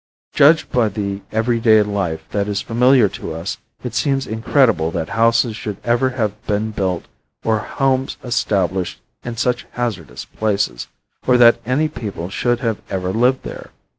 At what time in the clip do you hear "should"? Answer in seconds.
5.55-5.77, 12.31-12.61